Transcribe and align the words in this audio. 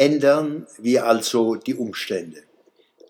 Ändern 0.00 0.66
wir 0.78 1.04
also 1.04 1.56
die 1.56 1.74
Umstände. 1.74 2.42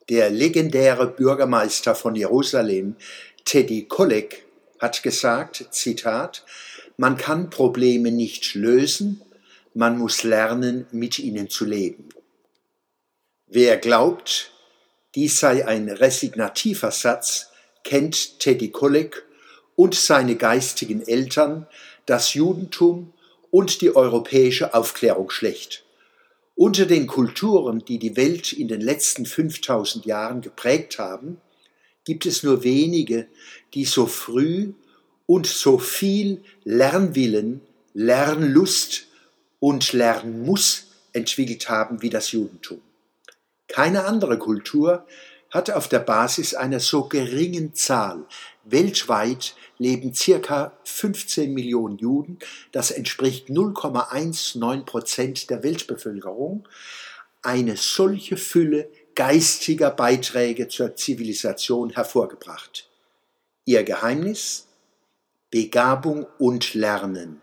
Der 0.09 0.29
legendäre 0.29 1.07
Bürgermeister 1.07 1.95
von 1.95 2.17
Jerusalem, 2.17 2.97
Teddy 3.45 3.85
Kollek, 3.85 4.45
hat 4.81 5.05
gesagt, 5.05 5.69
Zitat, 5.71 6.45
man 6.97 7.17
kann 7.17 7.49
Probleme 7.49 8.11
nicht 8.11 8.57
lösen, 8.57 9.23
man 9.73 9.99
muss 9.99 10.25
lernen, 10.25 10.89
mit 10.91 11.21
ihnen 11.21 11.49
zu 11.49 11.65
leben. 11.65 12.09
Wer 13.47 13.77
glaubt, 13.77 14.51
dies 15.15 15.39
sei 15.39 15.69
ein 15.69 15.89
resignativer 15.89 16.91
Satz, 16.91 17.53
kennt 17.85 18.41
Teddy 18.41 18.73
Kollek 18.73 19.25
und 19.77 19.95
seine 19.95 20.35
geistigen 20.35 21.07
Eltern, 21.07 21.69
das 22.07 22.35
Judentum 22.35 23.13
und 23.53 23.81
die 23.81 23.95
europäische 23.95 24.75
Aufklärung 24.75 25.31
schlecht. 25.31 25.85
Unter 26.61 26.85
den 26.85 27.07
Kulturen, 27.07 27.83
die 27.87 27.99
die 27.99 28.19
Welt 28.19 28.53
in 28.53 28.69
den 28.69 28.83
letzten 28.83 29.25
5000 29.25 30.05
Jahren 30.05 30.43
geprägt 30.43 30.99
haben, 30.99 31.41
gibt 32.05 32.27
es 32.27 32.43
nur 32.43 32.65
wenige, 32.65 33.29
die 33.73 33.87
so 33.87 34.05
früh 34.05 34.75
und 35.25 35.47
so 35.47 35.79
viel 35.79 36.43
Lernwillen, 36.65 37.63
Lernlust 37.95 39.07
und 39.59 39.95
Lernmuss 39.95 40.89
entwickelt 41.15 41.71
haben 41.71 42.03
wie 42.03 42.11
das 42.11 42.31
Judentum. 42.33 42.83
Keine 43.67 44.05
andere 44.05 44.39
Kultur 44.39 45.07
hat 45.51 45.71
auf 45.71 45.89
der 45.89 45.99
Basis 45.99 46.55
einer 46.55 46.81
so 46.81 47.05
geringen 47.05 47.75
Zahl 47.75 48.27
weltweit 48.65 49.55
leben 49.79 50.15
circa 50.15 50.73
15 50.85 51.53
Millionen 51.53 51.99
Juden, 51.99 52.39
das 52.73 52.91
entspricht 52.91 53.49
0,19 53.49 54.85
Prozent 54.85 55.51
der 55.51 55.63
Weltbevölkerung, 55.63 56.69
eine 57.43 57.77
solche 57.77 58.37
Fülle 58.37 58.91
geistiger 59.15 59.91
Beiträge 59.91 60.69
zur 60.69 60.95
Zivilisation 60.95 61.91
hervorgebracht. 61.91 62.89
Ihr 63.65 63.83
Geheimnis? 63.83 64.67
Begabung 65.51 66.27
und 66.39 66.75
Lernen, 66.75 67.43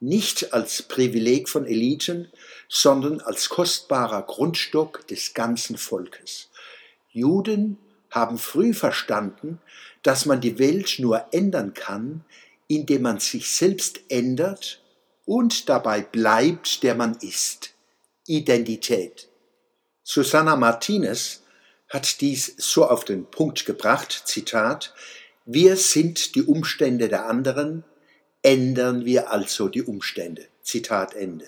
nicht 0.00 0.54
als 0.54 0.82
Privileg 0.82 1.50
von 1.50 1.66
Eliten, 1.66 2.32
sondern 2.66 3.20
als 3.20 3.50
kostbarer 3.50 4.22
Grundstock 4.22 5.06
des 5.06 5.34
ganzen 5.34 5.76
Volkes. 5.76 6.48
Juden 7.12 7.78
haben 8.10 8.38
früh 8.38 8.74
verstanden, 8.74 9.60
dass 10.02 10.26
man 10.26 10.40
die 10.40 10.58
Welt 10.58 10.96
nur 10.98 11.26
ändern 11.32 11.74
kann, 11.74 12.24
indem 12.68 13.02
man 13.02 13.20
sich 13.20 13.50
selbst 13.50 14.00
ändert 14.08 14.82
und 15.24 15.68
dabei 15.68 16.02
bleibt, 16.02 16.82
der 16.82 16.94
man 16.94 17.16
ist. 17.20 17.74
Identität. 18.26 19.28
Susanna 20.02 20.56
Martinez 20.56 21.42
hat 21.88 22.20
dies 22.20 22.54
so 22.56 22.86
auf 22.86 23.04
den 23.04 23.26
Punkt 23.26 23.66
gebracht, 23.66 24.22
Zitat, 24.24 24.94
wir 25.44 25.76
sind 25.76 26.34
die 26.34 26.42
Umstände 26.42 27.08
der 27.08 27.26
anderen, 27.26 27.84
ändern 28.42 29.04
wir 29.04 29.30
also 29.30 29.68
die 29.68 29.82
Umstände. 29.82 30.46
Zitat 30.62 31.14
Ende. 31.14 31.46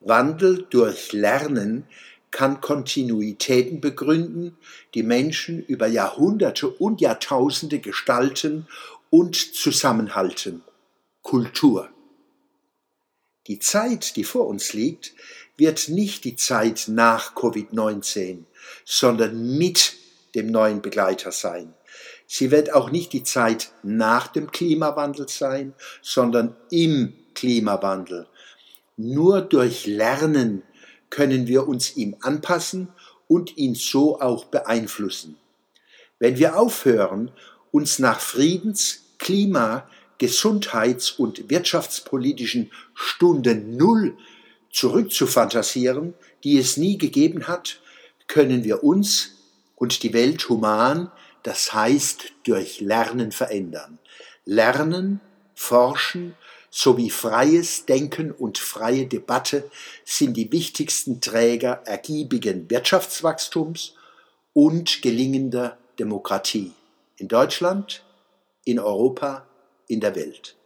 Wandel 0.00 0.66
durch 0.70 1.12
Lernen 1.12 1.86
kann 2.30 2.60
Kontinuitäten 2.60 3.80
begründen, 3.80 4.56
die 4.94 5.02
Menschen 5.02 5.64
über 5.64 5.86
Jahrhunderte 5.86 6.68
und 6.68 7.00
Jahrtausende 7.00 7.78
gestalten 7.78 8.66
und 9.10 9.36
zusammenhalten. 9.36 10.62
Kultur. 11.22 11.90
Die 13.46 13.58
Zeit, 13.58 14.16
die 14.16 14.24
vor 14.24 14.46
uns 14.46 14.72
liegt, 14.72 15.14
wird 15.56 15.88
nicht 15.88 16.24
die 16.24 16.36
Zeit 16.36 16.84
nach 16.88 17.34
Covid-19, 17.34 18.44
sondern 18.84 19.56
mit 19.56 19.94
dem 20.34 20.50
neuen 20.50 20.82
Begleiter 20.82 21.32
sein. 21.32 21.74
Sie 22.26 22.50
wird 22.50 22.72
auch 22.74 22.90
nicht 22.90 23.14
die 23.14 23.22
Zeit 23.22 23.72
nach 23.82 24.28
dem 24.28 24.50
Klimawandel 24.50 25.28
sein, 25.28 25.72
sondern 26.02 26.54
im 26.70 27.14
Klimawandel. 27.34 28.26
Nur 28.98 29.40
durch 29.40 29.86
Lernen 29.86 30.62
können 31.10 31.46
wir 31.46 31.68
uns 31.68 31.96
ihm 31.96 32.16
anpassen 32.20 32.88
und 33.26 33.56
ihn 33.56 33.74
so 33.74 34.20
auch 34.20 34.46
beeinflussen. 34.46 35.36
Wenn 36.18 36.38
wir 36.38 36.58
aufhören, 36.58 37.30
uns 37.70 37.98
nach 37.98 38.20
Friedens-, 38.20 39.04
Klima-, 39.18 39.88
Gesundheits- 40.18 41.12
und 41.12 41.48
wirtschaftspolitischen 41.48 42.72
Stunden 42.94 43.76
Null 43.76 44.16
zurückzufantasieren, 44.72 46.14
die 46.42 46.58
es 46.58 46.76
nie 46.76 46.98
gegeben 46.98 47.46
hat, 47.46 47.80
können 48.26 48.64
wir 48.64 48.82
uns 48.82 49.36
und 49.76 50.02
die 50.02 50.12
Welt 50.12 50.48
human, 50.48 51.10
das 51.44 51.72
heißt 51.72 52.32
durch 52.44 52.80
Lernen 52.80 53.32
verändern. 53.32 53.98
Lernen, 54.44 55.20
forschen 55.54 56.34
sowie 56.70 57.10
freies 57.10 57.86
Denken 57.86 58.30
und 58.30 58.58
freie 58.58 59.06
Debatte 59.06 59.70
sind 60.04 60.36
die 60.36 60.50
wichtigsten 60.52 61.20
Träger 61.20 61.82
ergiebigen 61.84 62.68
Wirtschaftswachstums 62.70 63.94
und 64.52 65.02
gelingender 65.02 65.78
Demokratie 65.98 66.72
in 67.16 67.28
Deutschland, 67.28 68.04
in 68.64 68.78
Europa, 68.78 69.46
in 69.88 70.00
der 70.00 70.14
Welt. 70.14 70.56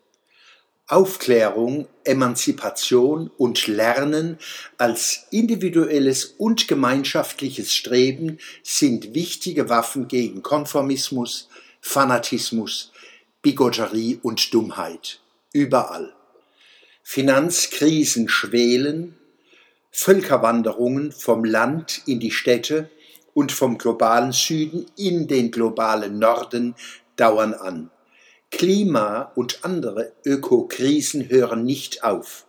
Aufklärung, 0.89 1.89
Emanzipation 2.05 3.31
und 3.39 3.67
Lernen 3.67 4.39
als 4.77 5.27
individuelles 5.31 6.27
und 6.37 6.69
gemeinschaftliches 6.69 7.73
Streben 7.73 8.39
sind 8.63 9.15
wichtige 9.15 9.71
Waffen 9.71 10.09
gegen 10.09 10.43
Konformismus, 10.43 11.49
Fanatismus, 11.81 12.93
Bigotterie 13.41 14.19
und 14.23 14.53
Dummheit 14.53 15.22
überall. 15.53 16.15
Finanzkrisen 17.03 18.29
schwelen, 18.29 19.17
Völkerwanderungen 19.91 21.13
vom 21.13 21.45
Land 21.45 22.03
in 22.07 22.21
die 22.21 22.31
Städte 22.31 22.89
und 23.35 23.53
vom 23.53 23.79
globalen 23.79 24.33
Süden 24.33 24.87
in 24.97 25.27
den 25.27 25.51
globalen 25.51 26.19
Norden 26.19 26.75
dauern 27.17 27.55
an. 27.55 27.91
Klima 28.51 29.33
und 29.35 29.65
andere 29.65 30.13
Ökokrisen 30.25 31.29
hören 31.29 31.65
nicht 31.65 32.05
auf. 32.05 32.47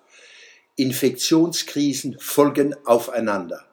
Infektionskrisen 0.75 2.17
folgen 2.19 2.75
aufeinander. 2.85 3.65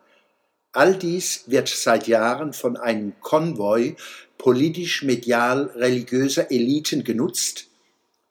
All 0.73 0.95
dies 0.95 1.45
wird 1.47 1.69
seit 1.69 2.07
Jahren 2.07 2.53
von 2.53 2.77
einem 2.77 3.19
Konvoi 3.21 3.97
politisch-medial-religiöser 4.39 6.53
Eliten 6.53 7.03
genutzt, 7.03 7.70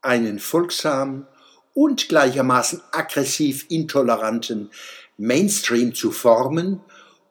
einen 0.02 0.40
folgsamen 0.40 1.28
und 1.74 2.10
gleichermaßen 2.10 2.82
aggressiv 2.92 3.66
intoleranten 3.70 4.70
Mainstream 5.18 5.94
zu 5.94 6.12
formen, 6.12 6.82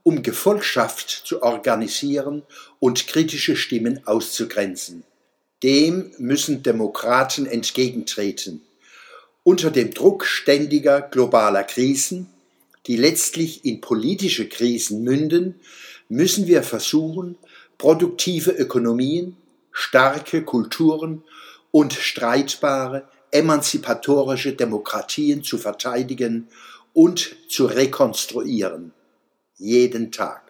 um 0.03 0.23
Gefolgschaft 0.23 1.11
zu 1.11 1.43
organisieren 1.43 2.43
und 2.81 3.07
kritische 3.07 3.57
Stimmen 3.57 4.07
auszugrenzen. 4.07 5.05
Dem 5.63 6.13
müssen 6.19 6.63
Demokraten 6.63 7.47
entgegentreten. 7.47 8.63
Unter 9.43 9.71
dem 9.71 9.93
Druck 9.93 10.25
ständiger 10.25 11.01
globaler 11.01 11.65
Krisen, 11.65 12.29
die 12.87 12.97
letztlich 12.97 13.65
in 13.65 13.81
politische 13.81 14.49
Krisen 14.49 15.03
münden, 15.03 15.61
müssen 16.09 16.47
wir 16.47 16.63
versuchen, 16.63 17.37
produktive 17.77 18.51
Ökonomien, 18.51 19.37
starke 19.73 20.43
Kulturen 20.43 21.23
und 21.71 21.93
streitbare, 21.93 23.09
emanzipatorische 23.31 24.55
Demokratien 24.55 25.43
zu 25.43 25.59
verteidigen 25.59 26.49
und 26.93 27.37
zu 27.49 27.67
rekonstruieren. 27.67 28.93
Jeden 29.57 30.13
Tag. 30.13 30.48